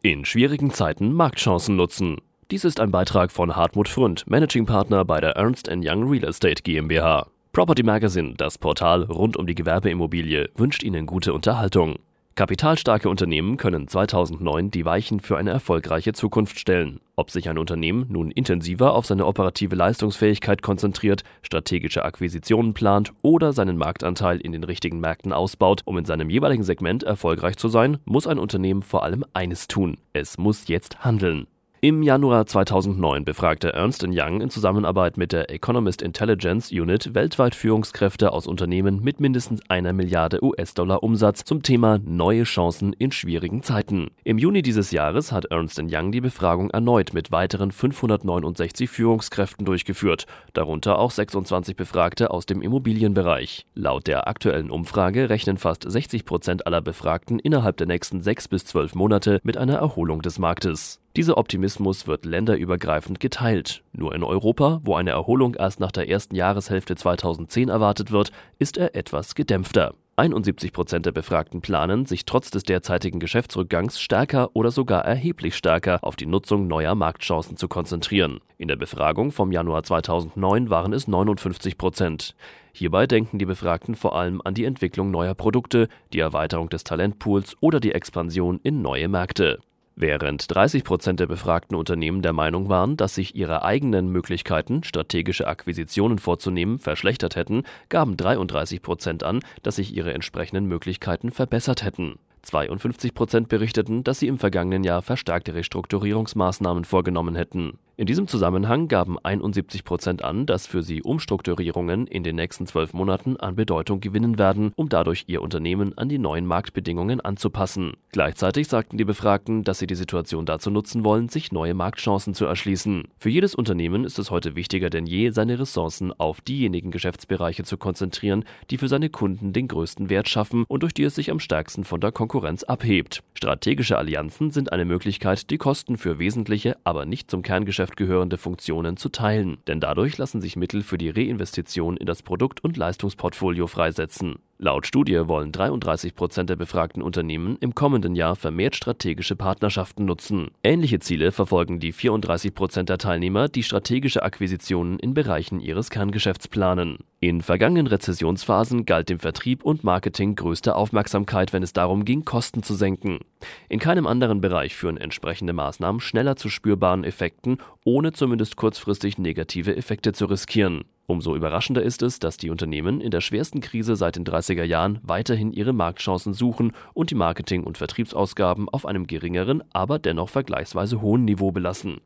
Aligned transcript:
In 0.00 0.24
schwierigen 0.24 0.70
Zeiten 0.70 1.12
Marktchancen 1.12 1.74
nutzen. 1.74 2.18
Dies 2.52 2.64
ist 2.64 2.78
ein 2.78 2.92
Beitrag 2.92 3.32
von 3.32 3.56
Hartmut 3.56 3.88
Fründ, 3.88 4.30
Managing 4.30 4.64
Partner 4.64 5.04
bei 5.04 5.20
der 5.20 5.32
Ernst 5.32 5.68
Young 5.68 6.08
Real 6.08 6.22
Estate 6.22 6.62
GmbH. 6.62 7.26
Property 7.52 7.82
Magazine, 7.82 8.34
das 8.36 8.58
Portal 8.58 9.02
rund 9.02 9.36
um 9.36 9.48
die 9.48 9.56
Gewerbeimmobilie, 9.56 10.50
wünscht 10.54 10.84
Ihnen 10.84 11.04
gute 11.06 11.32
Unterhaltung. 11.32 11.96
Kapitalstarke 12.38 13.08
Unternehmen 13.08 13.56
können 13.56 13.88
2009 13.88 14.70
die 14.70 14.84
Weichen 14.84 15.18
für 15.18 15.36
eine 15.36 15.50
erfolgreiche 15.50 16.12
Zukunft 16.12 16.60
stellen. 16.60 17.00
Ob 17.16 17.32
sich 17.32 17.48
ein 17.48 17.58
Unternehmen 17.58 18.06
nun 18.10 18.30
intensiver 18.30 18.94
auf 18.94 19.06
seine 19.06 19.26
operative 19.26 19.74
Leistungsfähigkeit 19.74 20.62
konzentriert, 20.62 21.24
strategische 21.42 22.04
Akquisitionen 22.04 22.74
plant 22.74 23.12
oder 23.22 23.52
seinen 23.52 23.76
Marktanteil 23.76 24.38
in 24.38 24.52
den 24.52 24.62
richtigen 24.62 25.00
Märkten 25.00 25.32
ausbaut, 25.32 25.82
um 25.84 25.98
in 25.98 26.04
seinem 26.04 26.30
jeweiligen 26.30 26.62
Segment 26.62 27.02
erfolgreich 27.02 27.56
zu 27.56 27.66
sein, 27.66 27.98
muss 28.04 28.28
ein 28.28 28.38
Unternehmen 28.38 28.82
vor 28.82 29.02
allem 29.02 29.24
eines 29.32 29.66
tun. 29.66 29.96
Es 30.12 30.38
muss 30.38 30.68
jetzt 30.68 31.04
handeln. 31.04 31.48
Im 31.80 32.02
Januar 32.02 32.44
2009 32.44 33.24
befragte 33.24 33.72
Ernst 33.72 34.04
Young 34.04 34.40
in 34.40 34.50
Zusammenarbeit 34.50 35.16
mit 35.16 35.30
der 35.30 35.48
Economist 35.48 36.02
Intelligence 36.02 36.72
Unit 36.72 37.14
weltweit 37.14 37.54
Führungskräfte 37.54 38.32
aus 38.32 38.48
Unternehmen 38.48 39.00
mit 39.04 39.20
mindestens 39.20 39.60
einer 39.70 39.92
Milliarde 39.92 40.42
US-Dollar 40.42 41.04
Umsatz 41.04 41.44
zum 41.44 41.62
Thema 41.62 42.00
neue 42.04 42.42
Chancen 42.42 42.94
in 42.94 43.12
schwierigen 43.12 43.62
Zeiten. 43.62 44.10
Im 44.24 44.38
Juni 44.38 44.62
dieses 44.62 44.90
Jahres 44.90 45.30
hat 45.30 45.44
Ernst 45.52 45.80
Young 45.80 46.10
die 46.10 46.20
Befragung 46.20 46.70
erneut 46.70 47.14
mit 47.14 47.30
weiteren 47.30 47.70
569 47.70 48.90
Führungskräften 48.90 49.64
durchgeführt, 49.64 50.26
darunter 50.54 50.98
auch 50.98 51.12
26 51.12 51.76
Befragte 51.76 52.32
aus 52.32 52.44
dem 52.44 52.60
Immobilienbereich. 52.60 53.66
Laut 53.76 54.08
der 54.08 54.26
aktuellen 54.26 54.72
Umfrage 54.72 55.30
rechnen 55.30 55.58
fast 55.58 55.88
60 55.88 56.24
Prozent 56.24 56.66
aller 56.66 56.80
Befragten 56.80 57.38
innerhalb 57.38 57.76
der 57.76 57.86
nächsten 57.86 58.20
sechs 58.20 58.48
bis 58.48 58.64
zwölf 58.64 58.96
Monate 58.96 59.38
mit 59.44 59.56
einer 59.56 59.76
Erholung 59.76 60.22
des 60.22 60.40
Marktes. 60.40 60.98
Dieser 61.16 61.36
Optimismus 61.36 62.06
wird 62.06 62.24
länderübergreifend 62.24 63.18
geteilt. 63.18 63.82
Nur 63.92 64.14
in 64.14 64.22
Europa, 64.22 64.80
wo 64.84 64.94
eine 64.94 65.10
Erholung 65.10 65.54
erst 65.54 65.80
nach 65.80 65.90
der 65.90 66.08
ersten 66.08 66.36
Jahreshälfte 66.36 66.94
2010 66.94 67.68
erwartet 67.68 68.12
wird, 68.12 68.30
ist 68.58 68.76
er 68.76 68.94
etwas 68.94 69.34
gedämpfter. 69.34 69.94
71 70.18 70.72
Prozent 70.72 71.06
der 71.06 71.12
Befragten 71.12 71.60
planen, 71.60 72.04
sich 72.04 72.24
trotz 72.24 72.50
des 72.50 72.64
derzeitigen 72.64 73.20
Geschäftsrückgangs 73.20 74.00
stärker 74.00 74.50
oder 74.54 74.72
sogar 74.72 75.04
erheblich 75.04 75.54
stärker 75.54 76.02
auf 76.02 76.16
die 76.16 76.26
Nutzung 76.26 76.66
neuer 76.66 76.96
Marktchancen 76.96 77.56
zu 77.56 77.68
konzentrieren. 77.68 78.40
In 78.56 78.66
der 78.66 78.74
Befragung 78.74 79.30
vom 79.30 79.52
Januar 79.52 79.84
2009 79.84 80.70
waren 80.70 80.92
es 80.92 81.06
59 81.06 81.78
Prozent. 81.78 82.34
Hierbei 82.72 83.06
denken 83.06 83.38
die 83.38 83.46
Befragten 83.46 83.94
vor 83.94 84.16
allem 84.16 84.42
an 84.44 84.54
die 84.54 84.64
Entwicklung 84.64 85.12
neuer 85.12 85.34
Produkte, 85.34 85.88
die 86.12 86.18
Erweiterung 86.18 86.68
des 86.68 86.82
Talentpools 86.82 87.56
oder 87.60 87.78
die 87.78 87.92
Expansion 87.92 88.58
in 88.64 88.82
neue 88.82 89.06
Märkte. 89.06 89.60
Während 90.00 90.54
30 90.54 90.84
Prozent 90.84 91.18
der 91.18 91.26
befragten 91.26 91.74
Unternehmen 91.74 92.22
der 92.22 92.32
Meinung 92.32 92.68
waren, 92.68 92.96
dass 92.96 93.16
sich 93.16 93.34
ihre 93.34 93.64
eigenen 93.64 94.12
Möglichkeiten, 94.12 94.84
strategische 94.84 95.48
Akquisitionen 95.48 96.20
vorzunehmen, 96.20 96.78
verschlechtert 96.78 97.34
hätten, 97.34 97.64
gaben 97.88 98.16
33 98.16 98.80
Prozent 98.80 99.24
an, 99.24 99.40
dass 99.64 99.74
sich 99.74 99.96
ihre 99.96 100.14
entsprechenden 100.14 100.66
Möglichkeiten 100.66 101.32
verbessert 101.32 101.82
hätten. 101.82 102.20
52 102.42 103.12
Prozent 103.12 103.48
berichteten, 103.48 104.04
dass 104.04 104.20
sie 104.20 104.28
im 104.28 104.38
vergangenen 104.38 104.84
Jahr 104.84 105.02
verstärkte 105.02 105.54
Restrukturierungsmaßnahmen 105.54 106.84
vorgenommen 106.84 107.34
hätten. 107.34 107.80
In 108.00 108.06
diesem 108.06 108.28
Zusammenhang 108.28 108.86
gaben 108.86 109.18
71 109.18 109.82
Prozent 109.82 110.22
an, 110.22 110.46
dass 110.46 110.68
für 110.68 110.84
sie 110.84 111.02
Umstrukturierungen 111.02 112.06
in 112.06 112.22
den 112.22 112.36
nächsten 112.36 112.64
zwölf 112.64 112.92
Monaten 112.92 113.36
an 113.38 113.56
Bedeutung 113.56 113.98
gewinnen 113.98 114.38
werden, 114.38 114.70
um 114.76 114.88
dadurch 114.88 115.24
ihr 115.26 115.42
Unternehmen 115.42 115.98
an 115.98 116.08
die 116.08 116.20
neuen 116.20 116.46
Marktbedingungen 116.46 117.20
anzupassen. 117.20 117.94
Gleichzeitig 118.12 118.68
sagten 118.68 118.98
die 118.98 119.04
Befragten, 119.04 119.64
dass 119.64 119.80
sie 119.80 119.88
die 119.88 119.96
Situation 119.96 120.46
dazu 120.46 120.70
nutzen 120.70 121.04
wollen, 121.04 121.28
sich 121.28 121.50
neue 121.50 121.74
Marktchancen 121.74 122.34
zu 122.34 122.44
erschließen. 122.44 123.08
Für 123.18 123.30
jedes 123.30 123.56
Unternehmen 123.56 124.04
ist 124.04 124.20
es 124.20 124.30
heute 124.30 124.54
wichtiger 124.54 124.90
denn 124.90 125.06
je, 125.06 125.30
seine 125.30 125.58
Ressourcen 125.58 126.12
auf 126.12 126.40
diejenigen 126.40 126.92
Geschäftsbereiche 126.92 127.64
zu 127.64 127.78
konzentrieren, 127.78 128.44
die 128.70 128.78
für 128.78 128.86
seine 128.86 129.10
Kunden 129.10 129.52
den 129.52 129.66
größten 129.66 130.08
Wert 130.08 130.28
schaffen 130.28 130.64
und 130.68 130.84
durch 130.84 130.94
die 130.94 131.02
es 131.02 131.16
sich 131.16 131.32
am 131.32 131.40
stärksten 131.40 131.82
von 131.82 132.00
der 132.00 132.12
Konkurrenz 132.12 132.62
abhebt. 132.62 133.24
Strategische 133.34 133.98
Allianzen 133.98 134.52
sind 134.52 134.72
eine 134.72 134.84
Möglichkeit, 134.84 135.50
die 135.50 135.58
Kosten 135.58 135.96
für 135.96 136.20
wesentliche, 136.20 136.76
aber 136.84 137.04
nicht 137.04 137.28
zum 137.28 137.42
Kerngeschäft 137.42 137.87
Geschäft 137.88 137.96
gehörende 137.96 138.36
Funktionen 138.36 138.96
zu 138.96 139.08
teilen, 139.08 139.58
denn 139.66 139.80
dadurch 139.80 140.18
lassen 140.18 140.40
sich 140.40 140.56
Mittel 140.56 140.82
für 140.82 140.98
die 140.98 141.10
Reinvestition 141.10 141.96
in 141.96 142.06
das 142.06 142.22
Produkt- 142.22 142.62
und 142.62 142.76
Leistungsportfolio 142.76 143.66
freisetzen. 143.66 144.36
Laut 144.60 144.88
Studie 144.88 145.28
wollen 145.28 145.52
33 145.52 146.16
Prozent 146.16 146.50
der 146.50 146.56
befragten 146.56 147.00
Unternehmen 147.00 147.56
im 147.60 147.76
kommenden 147.76 148.16
Jahr 148.16 148.34
vermehrt 148.34 148.74
strategische 148.74 149.36
Partnerschaften 149.36 150.04
nutzen. 150.04 150.50
Ähnliche 150.64 150.98
Ziele 150.98 151.30
verfolgen 151.30 151.78
die 151.78 151.92
34 151.92 152.52
Prozent 152.52 152.88
der 152.88 152.98
Teilnehmer, 152.98 153.48
die 153.48 153.62
strategische 153.62 154.24
Akquisitionen 154.24 154.98
in 154.98 155.14
Bereichen 155.14 155.60
ihres 155.60 155.90
Kerngeschäfts 155.90 156.48
planen. 156.48 156.98
In 157.20 157.40
vergangenen 157.40 157.86
Rezessionsphasen 157.86 158.84
galt 158.84 159.10
dem 159.10 159.20
Vertrieb 159.20 159.62
und 159.62 159.84
Marketing 159.84 160.34
größte 160.34 160.74
Aufmerksamkeit, 160.74 161.52
wenn 161.52 161.62
es 161.62 161.72
darum 161.72 162.04
ging, 162.04 162.24
Kosten 162.24 162.64
zu 162.64 162.74
senken. 162.74 163.20
In 163.68 163.78
keinem 163.78 164.08
anderen 164.08 164.40
Bereich 164.40 164.74
führen 164.74 164.96
entsprechende 164.96 165.52
Maßnahmen 165.52 166.00
schneller 166.00 166.34
zu 166.34 166.48
spürbaren 166.48 167.04
Effekten, 167.04 167.58
ohne 167.84 168.12
zumindest 168.12 168.56
kurzfristig 168.56 169.18
negative 169.18 169.76
Effekte 169.76 170.12
zu 170.12 170.26
riskieren. 170.26 170.82
Umso 171.10 171.34
überraschender 171.34 171.82
ist 171.82 172.02
es, 172.02 172.18
dass 172.18 172.36
die 172.36 172.50
Unternehmen 172.50 173.00
in 173.00 173.10
der 173.10 173.22
schwersten 173.22 173.62
Krise 173.62 173.96
seit 173.96 174.16
den 174.16 174.26
30er 174.26 174.62
Jahren 174.62 174.98
weiterhin 175.02 175.54
ihre 175.54 175.72
Marktchancen 175.72 176.34
suchen 176.34 176.72
und 176.92 177.10
die 177.10 177.14
Marketing- 177.14 177.64
und 177.64 177.78
Vertriebsausgaben 177.78 178.68
auf 178.68 178.84
einem 178.84 179.06
geringeren, 179.06 179.64
aber 179.72 179.98
dennoch 179.98 180.28
vergleichsweise 180.28 181.00
hohen 181.00 181.24
Niveau 181.24 181.50
belassen. 181.50 182.02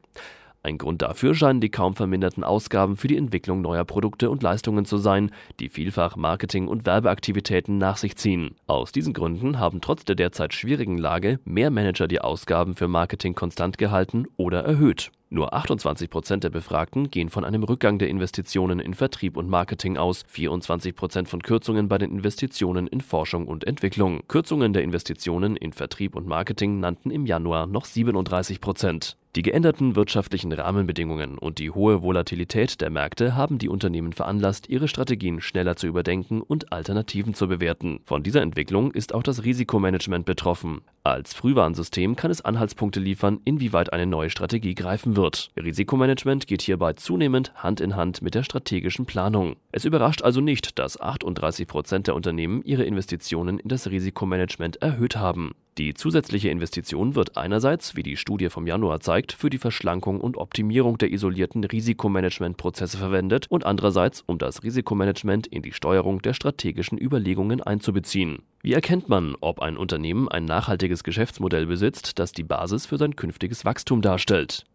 Ein 0.62 0.78
Grund 0.78 1.02
dafür 1.02 1.34
scheinen 1.34 1.60
die 1.60 1.70
kaum 1.70 1.96
verminderten 1.96 2.44
Ausgaben 2.44 2.96
für 2.96 3.08
die 3.08 3.16
Entwicklung 3.16 3.60
neuer 3.60 3.84
Produkte 3.84 4.30
und 4.30 4.44
Leistungen 4.44 4.84
zu 4.84 4.98
sein, 4.98 5.32
die 5.58 5.68
vielfach 5.68 6.14
Marketing- 6.14 6.68
und 6.68 6.86
Werbeaktivitäten 6.86 7.78
nach 7.78 7.96
sich 7.96 8.14
ziehen. 8.14 8.54
Aus 8.68 8.92
diesen 8.92 9.14
Gründen 9.14 9.58
haben 9.58 9.80
trotz 9.80 10.04
der 10.04 10.14
derzeit 10.14 10.54
schwierigen 10.54 10.96
Lage 10.96 11.40
mehr 11.44 11.72
Manager 11.72 12.06
die 12.06 12.20
Ausgaben 12.20 12.76
für 12.76 12.86
Marketing 12.86 13.34
konstant 13.34 13.78
gehalten 13.78 14.26
oder 14.36 14.62
erhöht. 14.62 15.10
Nur 15.34 15.54
28 15.54 16.10
Prozent 16.10 16.44
der 16.44 16.50
Befragten 16.50 17.10
gehen 17.10 17.30
von 17.30 17.42
einem 17.46 17.62
Rückgang 17.62 17.98
der 17.98 18.10
Investitionen 18.10 18.78
in 18.80 18.92
Vertrieb 18.92 19.38
und 19.38 19.48
Marketing 19.48 19.96
aus, 19.96 20.24
24 20.28 20.94
Prozent 20.94 21.26
von 21.26 21.40
Kürzungen 21.40 21.88
bei 21.88 21.96
den 21.96 22.10
Investitionen 22.10 22.86
in 22.86 23.00
Forschung 23.00 23.48
und 23.48 23.66
Entwicklung. 23.66 24.20
Kürzungen 24.28 24.74
der 24.74 24.82
Investitionen 24.82 25.56
in 25.56 25.72
Vertrieb 25.72 26.16
und 26.16 26.26
Marketing 26.26 26.80
nannten 26.80 27.10
im 27.10 27.24
Januar 27.24 27.66
noch 27.66 27.86
37 27.86 28.60
Prozent. 28.60 29.16
Die 29.34 29.40
geänderten 29.40 29.96
wirtschaftlichen 29.96 30.52
Rahmenbedingungen 30.52 31.38
und 31.38 31.58
die 31.58 31.70
hohe 31.70 32.02
Volatilität 32.02 32.82
der 32.82 32.90
Märkte 32.90 33.34
haben 33.34 33.56
die 33.56 33.70
Unternehmen 33.70 34.12
veranlasst, 34.12 34.68
ihre 34.68 34.88
Strategien 34.88 35.40
schneller 35.40 35.74
zu 35.74 35.86
überdenken 35.86 36.42
und 36.42 36.70
Alternativen 36.70 37.32
zu 37.32 37.48
bewerten. 37.48 38.00
Von 38.04 38.22
dieser 38.22 38.42
Entwicklung 38.42 38.92
ist 38.92 39.14
auch 39.14 39.22
das 39.22 39.42
Risikomanagement 39.42 40.26
betroffen. 40.26 40.82
Als 41.02 41.32
Frühwarnsystem 41.32 42.14
kann 42.14 42.30
es 42.30 42.44
Anhaltspunkte 42.44 43.00
liefern, 43.00 43.40
inwieweit 43.46 43.90
eine 43.94 44.04
neue 44.04 44.28
Strategie 44.28 44.74
greifen 44.74 45.16
wird. 45.16 45.50
Risikomanagement 45.58 46.46
geht 46.46 46.60
hierbei 46.60 46.92
zunehmend 46.92 47.54
Hand 47.54 47.80
in 47.80 47.96
Hand 47.96 48.20
mit 48.20 48.34
der 48.34 48.42
strategischen 48.42 49.06
Planung. 49.06 49.56
Es 49.72 49.86
überrascht 49.86 50.20
also 50.20 50.42
nicht, 50.42 50.78
dass 50.78 51.00
38 51.00 51.66
Prozent 51.66 52.06
der 52.06 52.16
Unternehmen 52.16 52.60
ihre 52.64 52.84
Investitionen 52.84 53.58
in 53.58 53.70
das 53.70 53.88
Risikomanagement 53.88 54.82
erhöht 54.82 55.16
haben. 55.16 55.52
Die 55.78 55.94
zusätzliche 55.94 56.50
Investition 56.50 57.14
wird 57.14 57.38
einerseits, 57.38 57.96
wie 57.96 58.02
die 58.02 58.18
Studie 58.18 58.50
vom 58.50 58.66
Januar 58.66 59.00
zeigt, 59.00 59.32
für 59.32 59.48
die 59.48 59.56
Verschlankung 59.56 60.20
und 60.20 60.36
Optimierung 60.36 60.98
der 60.98 61.10
isolierten 61.10 61.64
Risikomanagementprozesse 61.64 62.98
verwendet 62.98 63.46
und 63.48 63.64
andererseits, 63.64 64.22
um 64.26 64.36
das 64.36 64.62
Risikomanagement 64.62 65.46
in 65.46 65.62
die 65.62 65.72
Steuerung 65.72 66.20
der 66.20 66.34
strategischen 66.34 66.98
Überlegungen 66.98 67.62
einzubeziehen. 67.62 68.42
Wie 68.60 68.74
erkennt 68.74 69.08
man, 69.08 69.34
ob 69.40 69.60
ein 69.60 69.78
Unternehmen 69.78 70.28
ein 70.28 70.44
nachhaltiges 70.44 71.04
Geschäftsmodell 71.04 71.64
besitzt, 71.64 72.18
das 72.18 72.32
die 72.32 72.44
Basis 72.44 72.84
für 72.84 72.98
sein 72.98 73.16
künftiges 73.16 73.64
Wachstum 73.64 74.02
darstellt? 74.02 74.66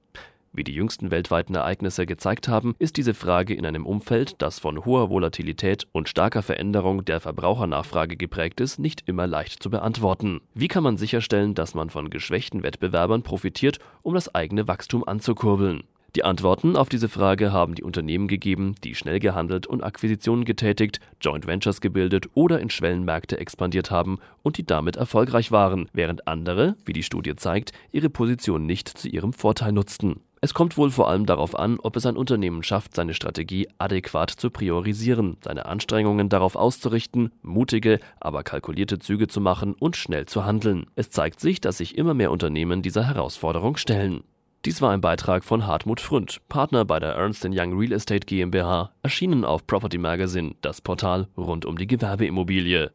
Wie 0.53 0.63
die 0.63 0.73
jüngsten 0.73 1.11
weltweiten 1.11 1.55
Ereignisse 1.55 2.05
gezeigt 2.05 2.47
haben, 2.47 2.75
ist 2.79 2.97
diese 2.97 3.13
Frage 3.13 3.53
in 3.53 3.65
einem 3.65 3.85
Umfeld, 3.85 4.35
das 4.41 4.59
von 4.59 4.85
hoher 4.85 5.09
Volatilität 5.09 5.87
und 5.91 6.09
starker 6.09 6.41
Veränderung 6.41 7.05
der 7.05 7.19
Verbrauchernachfrage 7.19 8.17
geprägt 8.17 8.59
ist, 8.59 8.79
nicht 8.79 9.03
immer 9.05 9.27
leicht 9.27 9.61
zu 9.61 9.69
beantworten. 9.69 10.41
Wie 10.53 10.67
kann 10.67 10.83
man 10.83 10.97
sicherstellen, 10.97 11.53
dass 11.53 11.75
man 11.75 11.89
von 11.89 12.09
geschwächten 12.09 12.63
Wettbewerbern 12.63 13.23
profitiert, 13.23 13.79
um 14.01 14.13
das 14.13 14.33
eigene 14.33 14.67
Wachstum 14.67 15.07
anzukurbeln? 15.07 15.83
Die 16.15 16.23
Antworten 16.23 16.75
auf 16.75 16.89
diese 16.89 17.09
Frage 17.09 17.51
haben 17.51 17.75
die 17.75 17.83
Unternehmen 17.83 18.27
gegeben, 18.27 18.73
die 18.83 18.95
schnell 18.95 19.19
gehandelt 19.19 19.67
und 19.67 19.83
Akquisitionen 19.83 20.45
getätigt, 20.45 20.99
Joint 21.21 21.45
Ventures 21.45 21.81
gebildet 21.81 22.27
oder 22.33 22.59
in 22.59 22.71
Schwellenmärkte 22.71 23.39
expandiert 23.39 23.91
haben 23.91 24.17
und 24.41 24.57
die 24.57 24.65
damit 24.65 24.95
erfolgreich 24.95 25.51
waren, 25.51 25.89
während 25.93 26.27
andere, 26.27 26.75
wie 26.85 26.93
die 26.93 27.03
Studie 27.03 27.35
zeigt, 27.35 27.71
ihre 27.91 28.09
Position 28.09 28.65
nicht 28.65 28.89
zu 28.89 29.09
ihrem 29.09 29.31
Vorteil 29.31 29.73
nutzten. 29.73 30.21
Es 30.39 30.53
kommt 30.53 30.77
wohl 30.77 30.91
vor 30.91 31.09
allem 31.09 31.25
darauf 31.25 31.57
an, 31.57 31.79
ob 31.79 31.95
es 31.95 32.05
ein 32.05 32.15
Unternehmen 32.15 32.61
schafft, 32.61 32.95
seine 32.95 33.15
Strategie 33.15 33.67
adäquat 33.79 34.29
zu 34.29 34.51
priorisieren, 34.51 35.37
seine 35.43 35.65
Anstrengungen 35.65 36.29
darauf 36.29 36.55
auszurichten, 36.55 37.31
mutige, 37.41 37.99
aber 38.19 38.43
kalkulierte 38.43 38.99
Züge 38.99 39.27
zu 39.27 39.41
machen 39.41 39.73
und 39.73 39.95
schnell 39.95 40.27
zu 40.27 40.45
handeln. 40.45 40.85
Es 40.95 41.09
zeigt 41.09 41.39
sich, 41.39 41.59
dass 41.59 41.79
sich 41.79 41.97
immer 41.97 42.13
mehr 42.13 42.31
Unternehmen 42.31 42.83
dieser 42.83 43.07
Herausforderung 43.07 43.77
stellen. 43.77 44.23
Dies 44.65 44.81
war 44.81 44.91
ein 44.91 45.01
Beitrag 45.01 45.43
von 45.43 45.65
Hartmut 45.65 46.01
Fründ, 46.01 46.41
Partner 46.49 46.83
bei 46.83 46.99
der 46.99 47.13
Ernst 47.13 47.45
Young 47.45 47.77
Real 47.77 47.93
Estate 47.93 48.25
GmbH, 48.25 48.91
erschienen 49.01 49.45
auf 49.45 49.65
Property 49.65 49.97
Magazine, 49.97 50.55
das 50.61 50.81
Portal 50.81 51.27
rund 51.37 51.65
um 51.65 51.77
die 51.77 51.87
Gewerbeimmobilie. 51.87 52.91